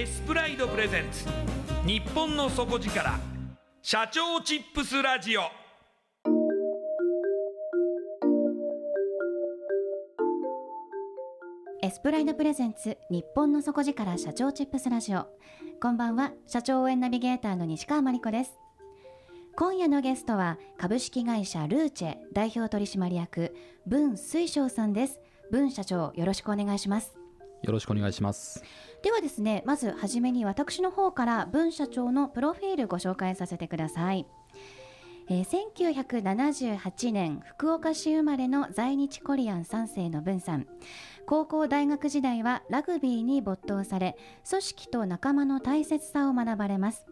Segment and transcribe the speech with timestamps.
[0.00, 1.26] エスプライドプレゼンツ。
[1.86, 3.20] 日本の底力。
[3.82, 5.42] 社長チップスラジオ。
[11.82, 15.26] エスプライドプレゼンツ日本の底力社長チップスラジオ。
[15.82, 18.58] こんばんは社長応援ナビゲーターの西川真理子です。
[19.54, 25.20] 今夜のゲストは株式会社ルーチェ代表取締役文水晶さんです。
[25.50, 27.19] 文社長よろしくお願いします。
[27.62, 28.62] よろしくお願いします。
[29.02, 34.26] ではですねまずはじめに私の方から文社長のプロフィールご紹介させてください。
[35.28, 40.66] えー、1978年福岡市生まれの在日コリアン3世の文さん。
[41.26, 44.16] 高校大学時代はラグビーに没頭され
[44.48, 47.06] 組織と仲間の大切さを学ばれます。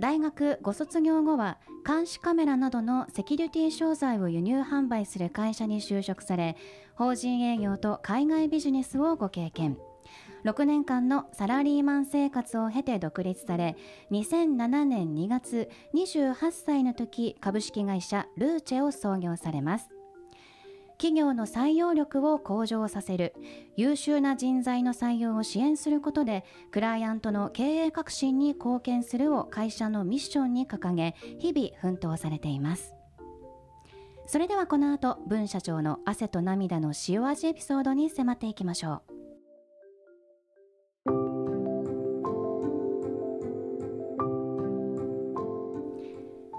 [0.00, 6.56] 大学ご卒業後は監視カメラなどのセキュリティ商材を輸入販売する会社に就職され
[6.94, 9.78] 法人営業と海外ビジネスをご経験。
[10.44, 13.76] 6年間のサラリーマン生活を経て独立され
[14.10, 19.88] 2007年2月28歳の時株式会社ルーチェを創業されます。
[21.04, 23.34] 企業の採用力を向上させる。
[23.76, 32.94] 優秀な人材の採用を支援することでクライアントの経営革新に貢献するを会社のミッションに掲げ日々奮闘されています。
[34.26, 39.02] それではこの後文社長の汗と涙の塩味エピソードに迫っていきましょう。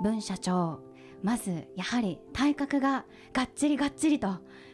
[0.04, 0.85] 文社長
[1.26, 3.04] まずやはり体格が
[3.34, 4.30] がっちりがっちりと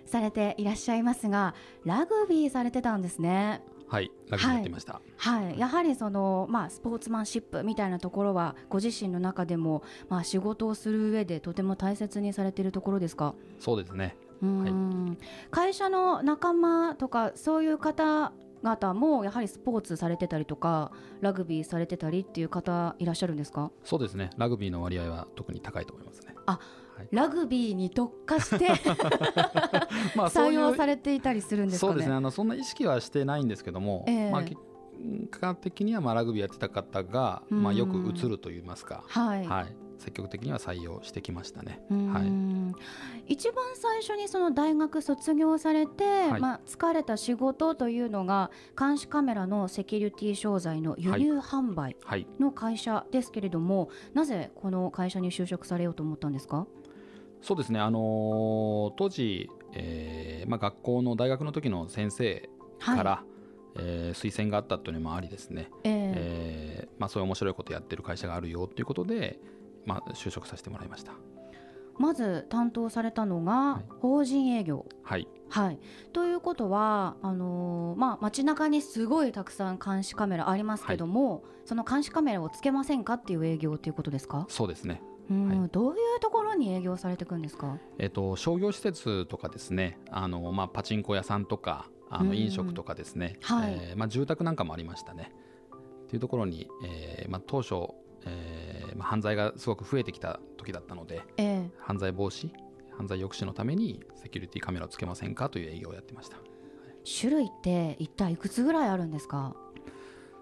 [0.06, 3.62] されていらっしゃいますがラグビーされてたんですね。
[3.88, 13.34] はいラグビーやってました、はい、はい、やはりその、まあ、スポーツマンシップみたいなところはご自身の中でも、まあ、仕事をする上でとても大切にされているところですか？
[13.60, 14.18] そうですね。
[14.42, 15.18] はい、
[15.52, 18.34] 会社の仲間とかそういう方
[18.64, 20.92] 方もやはりスポーツされてたりとか
[21.22, 23.72] ラグビーされてたりっていう方いらっしゃるんですか？
[23.84, 24.30] そうですね。
[24.38, 26.36] ラグビーの割合は特に高いと思いますね。
[26.46, 26.60] あ、
[26.98, 28.68] はい、ラグビーに特化して
[30.16, 31.92] まあ採用されていたりするんですかね？
[31.92, 32.16] そうですね。
[32.16, 34.58] あのそんな意識はしてないんですけども、えー、まあ結
[35.32, 41.80] 果的にはまあラグビーやってた方が、まあ、よく映るといいますか、はい、はい、積極的には採用してきましたね。
[41.90, 42.22] は
[43.28, 51.96] い、一番最初にその大学卒業されて、はい、まあ、疲れた仕事というのが監視カメラのセキュリティ商材の輸入販売
[52.40, 56.66] の会社ですけれども、なぜこの会社に就職されようと思ったんですか？
[57.42, 62.50] そうですね、あのー、当時、えーまあ、学校の大学の時の先生
[62.80, 63.32] から、はい。
[63.74, 69.40] えー、推薦があったというのもありですね、えー、えー、まあ、そういう面白いことやってる会社があるよということで、
[69.86, 71.14] まあ、就職させてもらいました。
[71.98, 75.80] まず担当されたのが法人営業、はい、はい、
[76.14, 84.46] ということはあのー、まあ、街中にすごいたくさん監視カメラありますけども、はい、その監視カメラをつけませんかっていう営業ということですか？
[84.50, 85.04] そうですね。
[85.30, 90.00] うん、はい、どういうところに営業されていくんですか、えっと、商業施設とかですね。
[90.10, 95.32] あの、まあ、パチンコ屋さんとかあの飲食とかですね、はい、えー、まあ、住宅なんかもありましたね。
[96.10, 97.94] というところに、えーまあ、当初、
[98.26, 102.50] えーまあ、犯罪がすごく増えてきた時だったので、えー、犯罪防止
[102.98, 106.38] 犯罪抑止のためにセキュリティカメラをつけませんかという営業をやってました、
[107.20, 109.56] 種類って一体いくつぐらいあるんですか？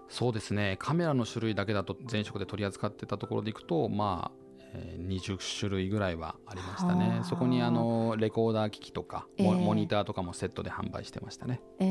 [0.08, 0.76] そうですね。
[0.80, 4.40] カメラの種類だけだと前職で取り扱ってたところでいくとまあ
[4.72, 7.22] えー、20種類ぐらいはありましたね。
[7.24, 11.86] そこにあのレコーダー機器とか、えー、モニターとかもセットで販売してましたね、えー、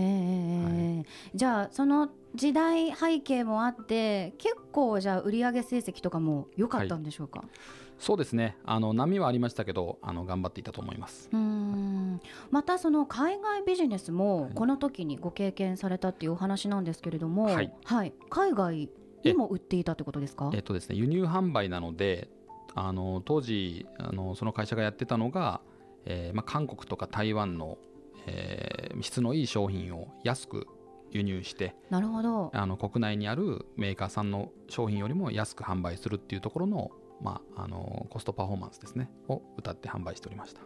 [0.99, 7.49] はい、じゃあその時代背景もあって結構じゃあ売上成績とかも良かったんでしょうか、はい、
[7.97, 8.55] そうですね。
[8.63, 11.29] あの波はありましたけどあの頑張っていたと思います。
[11.33, 12.21] うん。
[12.51, 18.89] またその海外ビジネスもこの時にご経験されたっていうお話なんですけれども、はい、はい、海外
[19.23, 20.51] にも売っていたってことですか？
[20.53, 22.29] えっとですね輸入販売なので
[22.75, 25.61] あの当時あのその会社がやってたのが、
[26.05, 27.79] えーまあ、韓国とか台湾の、
[28.27, 30.67] えー、質のいい商品を安く
[31.11, 32.51] 輸入してなるほど。
[32.53, 36.91] あの国内にあるメーカーさんの商品よりも安く販売するっていうところの,、
[37.21, 40.61] まあ、あのコストパフォーマンスですねを歌って販売しておりました。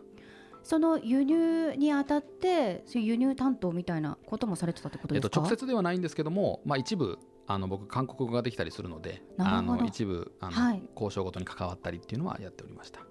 [0.63, 13.01] その輸入にあたってそういう輸入担当みたいなこともされてたってことですか、えっと、直接ではないんですけども、まあ、一部あの僕韓国語ができたりするのであの一部あの、はい、交渉ごとに関わったりっていうのはやっておりました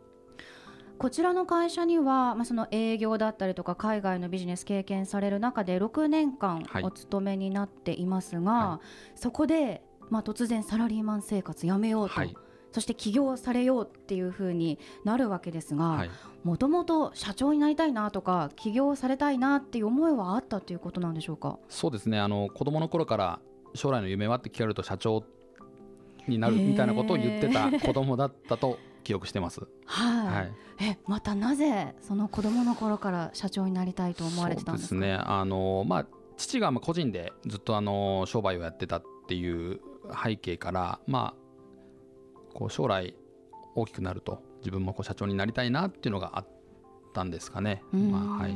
[0.98, 12.36] こちらの会社には、まあ、その営業だったりとか海外のビジネス経験される中で6年間お勤めになっていますが、はい、そこで、まあ、突然サラリーマン生活やめようと、はい、
[12.70, 16.06] そして起業されようっていうふうになるわけですが
[16.44, 21.58] もともと社長になりたいなとか起業されたいなっていう思いはあったということなんでしょうか？
[21.68, 22.20] そうですね。
[22.20, 23.40] あの子供の頃から
[23.74, 25.24] 将来の夢はって聞かれると社長
[26.28, 29.60] になるみたいなことを言ってた子供だったと記憶してます。
[29.84, 35.00] はい、はい、えまたなぜその子供の頃から社長になりたいと思われてたんですか？
[35.00, 39.80] ねあのまあ父がまあ個人でずっとあの商売をやってたっていう
[40.24, 43.14] 背景からまあこう将来
[43.74, 46.46] 大きくなると自分もこう社長になりたいなっていうのがあっ
[47.12, 47.82] たんですかね。
[47.92, 48.54] まあはい。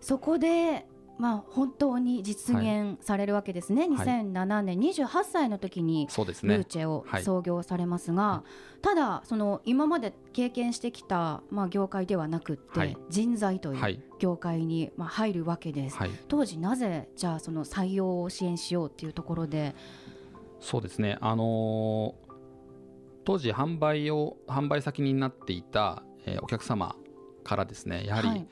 [0.00, 0.86] そこで
[1.18, 8.44] まあ、本当に実現されるわけですね、はい、2007年28歳の時にルーチェを創業されますが、は
[8.78, 15.98] い、ただその今まで経験してきた、まあ、業界ではなくって、はい、人材という業界に、まあ、入るわけです、
[16.28, 19.74] 当時なぜじゃあその採用を支援しようっていうところで？
[20.60, 21.18] そうですね。
[21.20, 22.32] あのー、
[23.24, 26.96] 当時販売を販売先になっていた、えー、お客様
[27.44, 28.46] からですねやはり、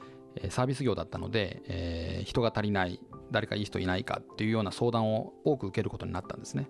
[0.51, 3.01] サービス業だったので、えー、人が足りない
[3.31, 6.69] 誰かいい人いないかっていうような相談を多く受けることになったんですね。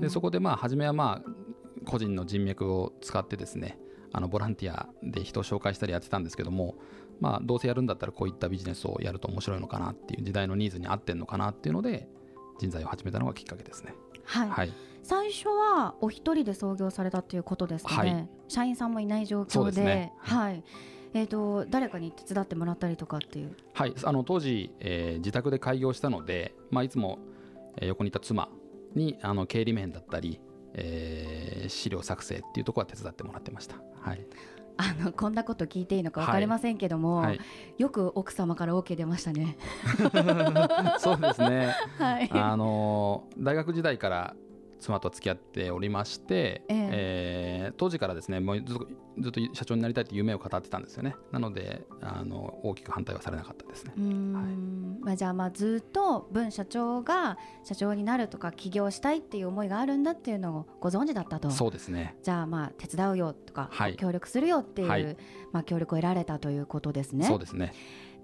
[0.00, 1.30] でそこでまあ初めはまあ
[1.84, 3.78] 個人の人脈を使ってですね
[4.12, 6.76] あのボランティアで人を紹介したりやってたんですけども、
[7.20, 12.08] まあ、どうせやるんだったらこういったビジネスをやると面白いのかなっていう時代のニーズに合ってんのかなっていうので
[12.60, 13.94] 人材を始めたのがきっかけですね。
[14.24, 14.72] はい、はい、
[15.02, 20.62] 最初はお一人で創業されたということですかね、はい、社員さんもいない状況で、ね、はい
[21.14, 27.20] えーと、誰かに手伝ってもらったりとかっていうはいあの当時、えー、自宅で開業したので、まあ、いつも、
[27.76, 28.48] えー、横にいた妻
[28.94, 30.40] にあの経理面だったり、
[30.74, 33.76] えー、資料作成っていうところは手伝ってもらってました。
[34.00, 34.26] はい
[34.76, 37.40] あのこんなこと聞いていいのか分かりませんけども、はいはい、
[37.78, 39.56] よく奥様から OK 出ましたね。
[40.98, 41.76] そうですね。
[41.96, 44.34] はい、あの大学時代から
[44.84, 48.74] 妻と付き合っておりまして、えー、えー、当時からですねもうず
[49.18, 51.16] ずっと社長になりたいという夢を語ってたんですよね。
[51.32, 54.04] なのであの大きく反対はされなかったですね、はい。
[55.00, 61.50] まあ、じゃあまあずっと文社長が社長になるとか起業したいっていう思いがあるんだっていうのをご存知だったと。
[61.50, 62.16] そうですね。
[62.22, 65.16] じゃあまあ手伝うよとか、はい、協力するよっていう、はい、
[65.52, 67.26] まあ、協力を得られたということですね。
[67.26, 67.72] そうですね。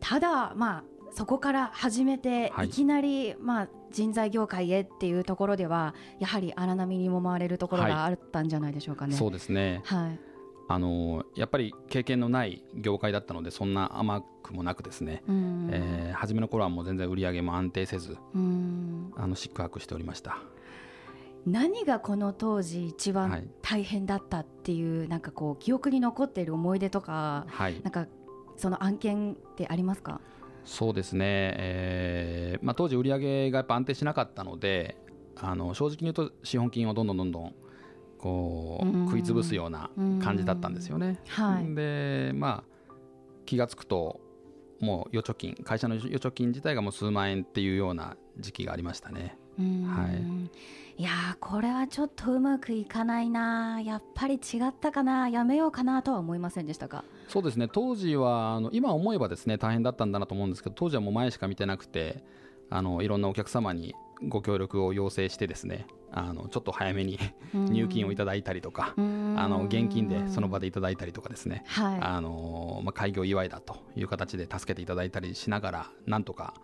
[0.00, 9.12] ただまあそこから始めて、い、きなり、まあ、人材業界へっていうところではやはり荒波にも回れるところがあったんじゃないでしょうかね。
[9.12, 10.18] はい、そうですね、はい。
[10.68, 18.16] あのやっぱり経験のない業界だったのでそんな甘くもなくですね、えー、初めの頃はもう全然売り上げも安定せず
[19.16, 20.38] あの四苦八苦しておりました。
[21.44, 28.06] 何がこの当時一番大変だったっていう、はい、なんかこう記憶に残っている思い出とか、はい、なんか
[28.56, 30.20] その案件ってありますか？
[30.70, 31.24] そうですね、
[31.58, 34.96] えーまあ、当時、売り上げがやっぱ安定しなかったので、
[35.36, 37.54] あの正直に言うと資本金をどんどんどんどん
[38.18, 39.90] こう食い潰すような
[40.22, 41.18] 感じだったんですよね。
[41.26, 41.74] はい。
[41.74, 42.92] でまあ
[43.46, 44.20] 気が付くと
[44.80, 49.36] もう預貯金会社の預貯金自体がもう数万円っていうような時期がありましたね。
[49.58, 49.82] うん。
[49.84, 51.00] はい。
[51.00, 57.04] いやーこれはちょっとうまくいかないなやっぱり違ったかなやめようかなとは思いませんでしたか？
[57.30, 57.68] そうですね。
[57.68, 62.22] 当時はあの今思えばですね大変だったんだなと思うんですけど当時はもう前しか見てなくて
[62.68, 63.94] あのいろんなお客様に
[64.28, 67.18] ご協力を要請してですねあのちょっと早めに
[67.54, 71.98] 入金をいただいたりとか、あの現金でその場でいただいたりとかですね、はい。
[72.00, 76.54] あのまあ、開業祝いだという形で助けていただいたりしながらなんとか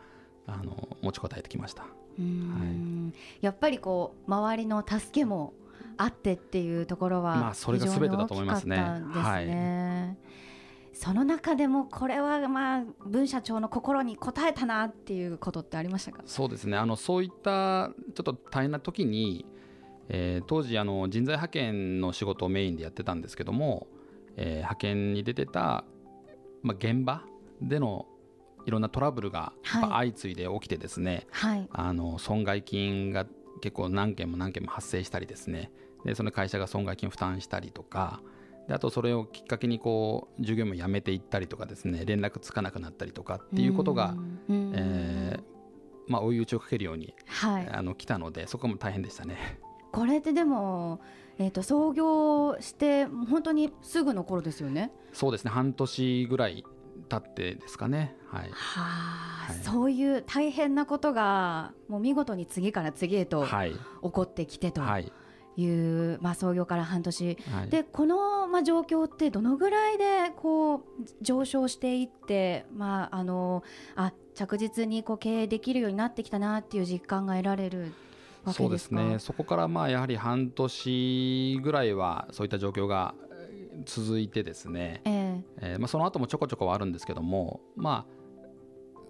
[0.46, 1.86] あの持ちこたえてきました。
[2.18, 3.14] うん。
[3.40, 5.54] やっぱりこう周りの助けも
[5.96, 8.76] あってっていうところはまあそれが全てだと思いますね。
[8.76, 8.96] 非常
[10.98, 16.22] その中でもこれはまあ文社長の心に応えたなっていうことってありましたか？
[16.24, 16.78] そうですね。
[16.78, 19.44] あのそういったちょっと大変な時に、
[20.08, 23.88] えー当時あの人材派遣の仕事をメインでやってたんですけども、
[24.36, 25.84] えー派遣に出てた、
[26.62, 27.22] まあ、現場
[27.60, 28.06] での
[28.64, 31.68] いろんなトラブルが相次いで起きてですね、はい。
[31.72, 33.26] あの損害金が
[33.60, 35.70] 結構何件も何件も発生したりですね。
[36.04, 38.22] でその会社が損害金を負担したりとか
[38.68, 44.14] であとそれをきっかけにこう従業員も辞めていったりとかですね連絡つかなくなったりとかっていうことが、
[44.48, 45.42] うんえー
[46.08, 49.60] まあ、追い打ちをかけるようにはいあの来たのでそこも大変でしたね。
[49.92, 51.00] これってでも、
[51.38, 54.92] えー、と創業して本当にすぐの頃ですよね？
[55.12, 56.64] そうですね半年ぐらい
[57.08, 58.16] 経ってですかね。
[58.28, 58.50] はい。
[58.50, 63.72] はあ、はいそういう大変なことがもう見事に次から次へとはい。
[63.72, 63.78] 起
[64.10, 65.04] こってきてとはい。
[65.04, 65.12] い
[65.64, 67.68] う、まあ、創業から半年はい。
[67.70, 70.80] でこの、まあ、状況ってどのぐらいでこう
[71.22, 73.62] 上昇していって、まあ、あの
[73.94, 77.92] あ着実にこう経営できるようになってきたなっていう実感が得られる
[78.44, 78.90] わそうです。
[78.90, 79.18] ね。
[79.18, 85.02] そこからまあやはり半年ぐらいはそういった状況がえー続いてですね。
[85.04, 88.25] えええーまあその後もちょこちょこはあるんですけども、まあ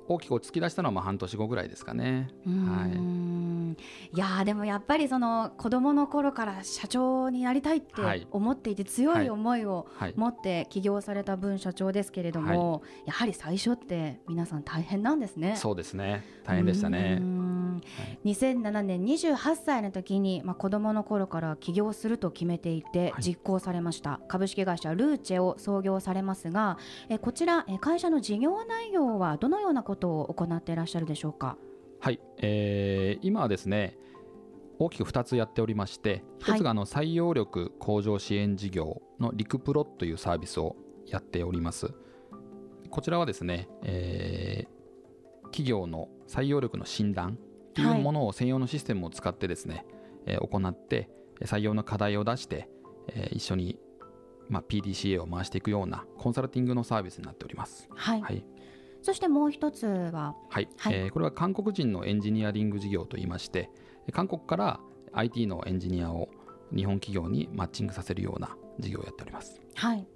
[0.08, 2.28] 大きく落ち着き出したのはまあ半年後ぐらいですかね。
[2.46, 3.76] うーん
[4.12, 10.14] いやーでもやっぱりその子供の頃から社長になりたいってはい思っていて強い思いをはい。
[10.16, 15.56] 持って起業された分社長ですけれども、やはり最初って皆さん大変なんですね。
[15.56, 16.24] そうですね。
[16.44, 17.18] 大変でしたね
[17.76, 18.30] うー。
[18.30, 23.22] ん2007年28歳の時に、まあ、子供の頃から起業すると決めていてはい。
[23.22, 26.78] 実行されました、株式会社ルーチェを創業されますが
[27.08, 31.56] えこちらえ会社の事業内容はどのようなことを行っていらっしゃるでしょうか？
[32.00, 33.96] はい、えー今はですね
[34.78, 36.58] 大きく2つやっておりましてはい。
[36.58, 41.94] 1つがあの採用力向上支援事業のリクプロというサービスをやっております。
[42.90, 44.76] こちらはですね、えー
[45.52, 47.38] 企業の採用力の診断
[47.84, 48.00] とい。
[48.00, 49.86] うものを専用のシステムを使ってですね、
[50.26, 51.08] えー行って
[51.42, 52.68] 採用の課題を出して、
[53.08, 53.78] えー一緒に、
[54.48, 57.88] まあ、PDCA を回していくようなコンサルティングのサービスになっております。
[57.94, 58.44] はい、はい。
[59.02, 60.68] そしてもう一つははい。
[60.78, 60.94] はい。
[60.94, 63.70] えーこれは韓国人のエンジニアリング事業といいまして
[64.12, 64.80] 韓国から
[65.12, 66.28] IT のエンジニアを
[66.74, 69.60] 日本企業にマッチングさせるような事業をやっております。
[69.74, 70.06] はい。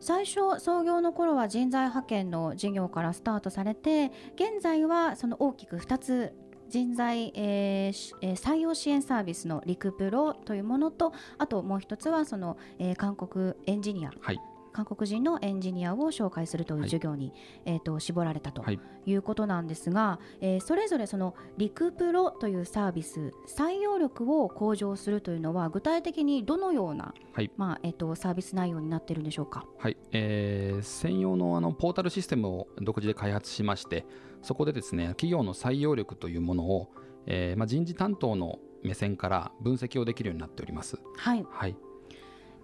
[0.00, 6.34] 最初創業の頃は人材派遣の事業からスタートされて現在はその大きく2つ
[6.74, 14.10] 人材、えーえ採用支援サービスのリクプロというものとあともう一つはその、えー韓国エンジニア。
[14.20, 14.40] はい、
[14.74, 17.32] 韓国人のエンジニアを紹介するというはい授業に、
[17.64, 18.80] えー、と絞られたとはい。
[19.06, 27.50] いうことなんですが、えーそれぞれそのリクプロというサービス採用力を向上するというのは具体的にどのような、はい。
[27.56, 29.64] まあえー、とサービス内容になっているんでしょうか？
[29.78, 29.96] はい。
[30.12, 34.04] えー専用のあのポータルシステムを独自で開発しまして
[34.42, 36.90] そこでですね企業の採用力というものを、
[37.26, 40.98] えーまあ、人事担当の目線から分析をできるようになっております。
[41.16, 41.76] はい、はい、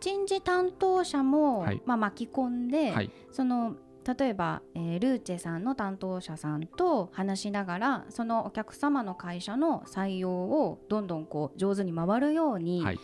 [0.01, 1.83] 人事担当者も、はい。
[1.85, 3.11] まあ、巻き込んで、はい。
[3.31, 3.77] その
[4.19, 12.99] 例えば、えールーチェさんの担当者さんと話しながらそのお客様の会社の採用をどんどんこう上手に回るように、はい。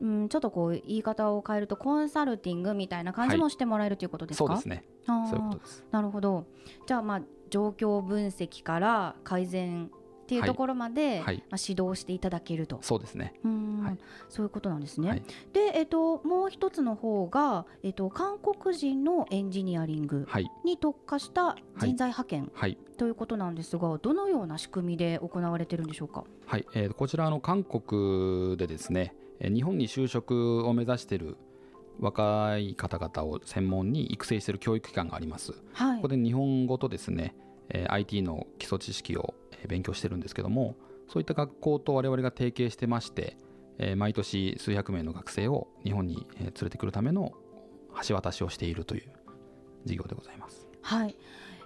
[0.00, 4.84] うん、ちょっとこう言い方を変えるとコンサルティングみたいな感じもしてもらえるということですか、そうですね。
[5.06, 5.84] そういうことです。
[5.90, 6.46] なるほど。
[6.86, 11.36] じゃあまあ状況分析から改善っていうところまで、はい。
[11.48, 12.78] まあ、指導していただけると。
[12.82, 13.34] そうですね。
[13.44, 13.52] うん。
[13.52, 13.63] はい
[14.28, 15.08] そういうことなんですね。
[15.08, 15.22] はい
[15.52, 26.24] で、えっと、もう一つの方が、えっと、韓国人のエンジニアリングはいに特化した人材派遣はいということなんですが、どのような仕組みで行われてるんでしょうか？
[26.46, 31.36] はい、えーこちらあの韓国でですね、えー日本に就職を目指している
[32.00, 35.52] 若い方々を専門に育成している教育機関があります。
[35.52, 36.08] こはいこ。
[36.08, 37.34] で日本語とですね、
[37.68, 40.76] えー IT の基礎知識をえー勉強してるんですけども、
[41.08, 43.36] そういった学校と我々が提携してまして、
[43.78, 47.32] えー毎年数百名の学生を日本に連れてくるための
[48.06, 49.12] 橋渡しをしているという
[49.84, 50.66] 事業でございます。
[50.82, 51.16] はい。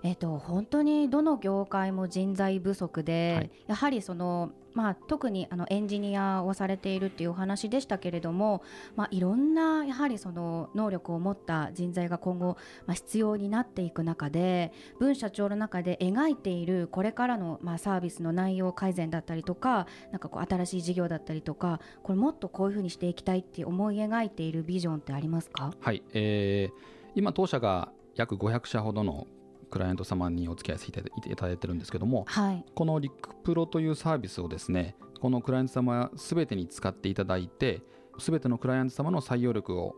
[0.02, 8.62] えっと本当にどの業界も人材不足で、はいやはりそのまあ特にあのエンジニアをされているっていうお話でしたけれども、
[8.94, 25.72] まあいろんなやはりその能力を持った人材が今後まあ必要になっていく中で、文社長の中で描いているこれからのまあサービスの内容改善だったりとか、なんかこう新しい事業だったりとか、これもっとこういうふうにしていきたいって思い描いているビジョンってありますか？
[25.80, 29.26] はい、えー今当社が約500社ほどの
[29.68, 32.64] クライアント様にお付き合いしていただいてるんですけどもはい。
[32.74, 37.82] このリックプロというサービスをですねこのクライアント様全てに使っていただいて
[38.18, 39.94] 全てのクライアント様の採用力を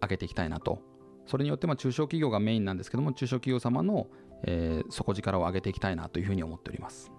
[0.00, 0.80] 上げていきたいなと
[1.26, 4.06] それによってまあ中小企業がメインなんですけども中小企業様の、
[4.42, 7.10] えー底力を上げていきたいなというふうに思っております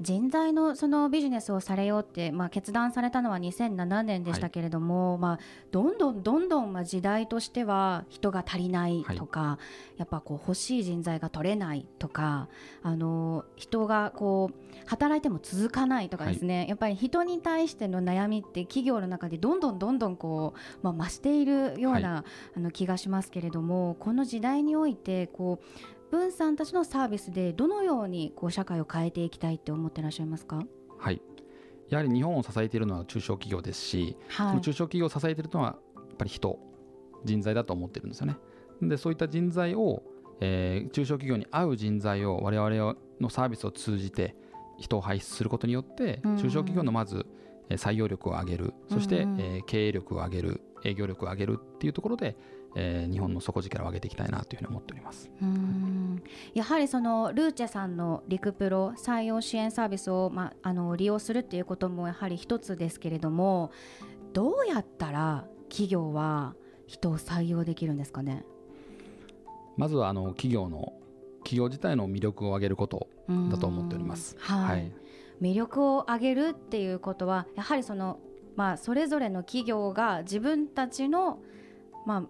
[0.00, 5.38] 人材のそのビジネスをされようって、まあ、決断されたのは2007年でしたけれども、まあ、
[5.72, 9.58] どんどんどんどんまあ時代としては人が足りないとか、
[9.96, 12.48] やっぱこう欲しい人材が取れないとか
[12.82, 22.24] あの人がこう働いても続かないとかですね、やっぱり人に対しての悩みって企業の中でどんどんどんどんこう、まあ、増しているような、
[22.56, 30.62] あの気がしますけれどもこの時代においてこう文さんたちのサービスでどのようにこう社会を変えていきたいって思ってらっしゃいますか、
[30.98, 31.20] はい。
[31.88, 34.54] やはり日本を支えているのは中小企業ですし、そはい。
[34.56, 36.58] の中小企業を支えているのはやっぱり人
[37.24, 38.36] 人材だと思ってるんですよね。
[38.80, 40.02] でそういった人材を、
[40.40, 44.36] えー中小企業に合う人材を我々のサービスを通じて
[44.78, 47.26] 人を輩出することによって中小企業のまず
[47.68, 48.74] えー採用力を上げる。
[48.90, 50.62] そして、えー経営力を上げる。
[50.84, 52.36] 営業力を上げるっていうところで、
[52.74, 55.30] えー日本の底力を上げていきたいなというふうに思っております。
[55.40, 56.22] うーん。
[56.54, 63.70] やはりそのルーチェさんのリクプロ採用支援サービスを、まあ、あの利用するっていうこともやはり一つですけれども
[64.32, 66.54] どうやったら企業は
[66.86, 68.44] 人を採用できるんですかね？
[69.76, 70.92] まずはあの企業の
[71.44, 73.08] 企業自体の魅力を上げること
[73.50, 74.36] だと思っております。
[74.38, 74.92] はい、はい。
[75.40, 78.18] 魅力を上げるっていうことはやはりその、
[78.56, 81.38] まあ、それぞれの企業が自分たちの、
[82.06, 82.22] まあ、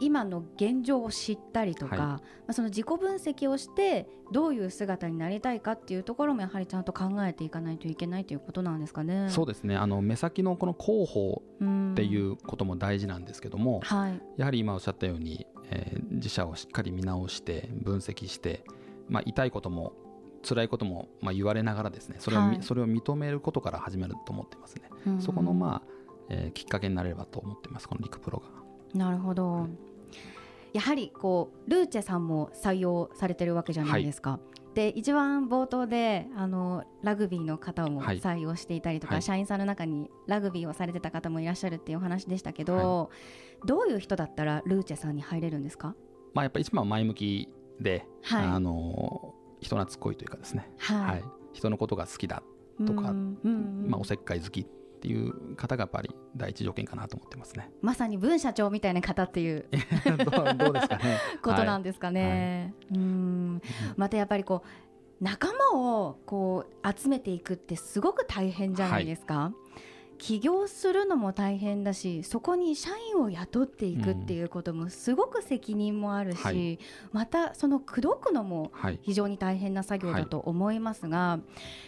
[0.00, 2.06] 今の現状を知ったりとか、はい。
[2.06, 9.28] まあ、その自己分析をしてどういう姿になりたいかっていうところもやはりちゃんと考えていかないといけないということなんですかね。
[9.30, 9.76] そうですね。
[9.76, 14.20] あの目先のこの広報うんっていうことも大事なんですけども、はい。
[14.36, 18.64] やはり今おっしゃったように、えー自社をしっかり見直して分析して、
[19.08, 19.92] まあ、痛いことも
[20.42, 22.62] 辛いことも、まあ、言われながらですねそれを,、はい。
[22.62, 25.20] それを認めることから始めると思ってますね、うん。
[25.20, 25.88] そこの、まあ
[26.30, 28.46] えーきっかけになれればと思っていますこのリクプロが
[28.94, 29.66] なるほど。
[30.72, 34.40] やはりこうルーチェさんも採用されてるわけじゃないですか。
[34.74, 38.18] で一番冒頭であのラグビーの方もはい。
[38.18, 39.22] 採用していたりとか、はい。
[39.22, 43.10] 社員さんの中にラグビーをされてた方もいらっしゃるっていうお話でしたけど、
[43.64, 45.94] どういう人だったらルーチェさんに入れるんですか？
[46.32, 47.48] まあ、やっぱり一番は前向き
[47.80, 48.46] で、はい。
[48.46, 51.24] あの人懐っこいというかですね、はい、はい。
[51.52, 52.42] 人のことが好きだ、
[52.84, 54.66] とかまあ、おせっかい好き
[55.04, 57.70] っていう方がやっぱり第一条件かなと思ってますね。
[57.82, 59.66] まさに文社長みたいな方っていう
[60.56, 61.18] どうですかね。
[61.42, 62.72] ことなんですかね。
[62.90, 63.60] うん。
[63.96, 69.52] またやっぱりこう仲間をこう集めていくってすごく大変じゃないですか。
[70.16, 76.78] 起業するのも大変だしそこに社員を雇っていくっていうこともすごく責任もあるし、はい。
[77.12, 78.98] またその口説くのもはい。
[79.02, 81.40] 非常に大変な作業だと思いますが、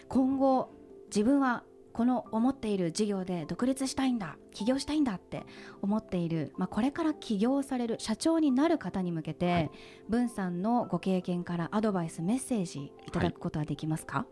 [0.09, 0.69] 今後
[1.07, 1.63] 自分は
[1.97, 5.47] この思っている事業で独立したいんだ起業したいんだって
[5.81, 9.71] 思っている、まあ、これから起業される社長になる方に向けて、はい。
[10.11, 14.27] 文さんのご経験からアドバイスメッセージいただくことはできますか、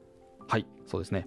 [0.47, 0.67] はい。
[0.85, 1.27] そうですね、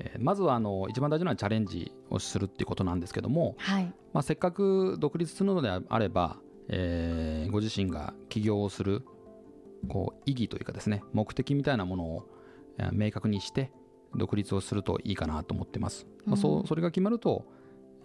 [0.00, 3.84] えーまずはあの一番大事なのはチャレンジをするっていうことなんですけども、はい。
[4.12, 6.38] まあ、せっかく独立するのであれば、
[6.70, 9.04] えーご自身が起業をする
[9.86, 12.28] こう意義というかですね目的みたいなものを
[12.78, 13.70] えー明確にして
[14.14, 17.44] 独立をするといいかなと思ってます、まあ、そうそれが決まると、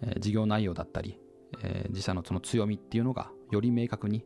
[0.02, 1.18] えー事業内容だったり、
[1.62, 4.24] えー自社のその強みっていうのがより明確に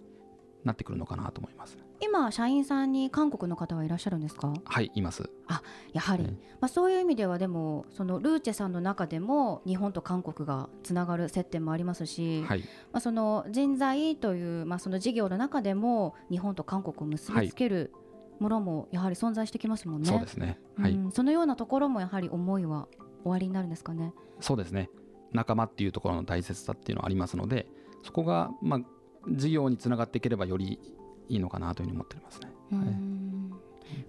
[0.65, 1.79] なってくるのかなと思います。
[2.01, 4.55] 今社員さんに韓国の方はいらっしゃるんですか？
[4.65, 5.31] はいいます。
[5.93, 12.61] やはり、はいまあ、そういう意味ではでもそのルーチェさんの中でも日本と韓国がつながる接点もありますし、はい。
[12.93, 17.93] まあ、その人材という、まあ、その事業の中でも日本と韓国を結びつける
[18.39, 20.09] ものもやはり存在してきますもんね。
[20.09, 20.59] そうですね。
[20.79, 21.13] はい、うん。
[21.13, 22.89] そのようなところもやはり思いは
[23.23, 24.13] 終わりになるんですかね。
[24.41, 24.91] そうですね。
[25.33, 27.67] 仲間っていうところの大切さっていうのはありますので
[28.03, 28.81] そこがまあ
[29.31, 30.81] 事業につながっていければより
[31.29, 32.49] いいのかなというふうに思っておりますね。
[32.73, 33.53] うん。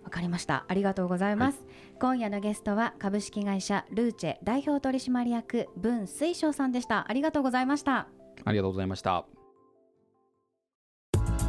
[0.04, 0.66] わかりました。
[0.68, 1.66] ありがとうございます、
[2.00, 7.10] 今夜のゲストは株式会社ルーチェ代表取締役文水晶さんでした。
[7.10, 8.08] ありがとうございました。
[8.46, 9.39] ありがとうございました